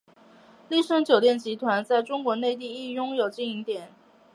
[0.67, 3.91] 丽笙酒店集团在中国内地亦拥有经营点。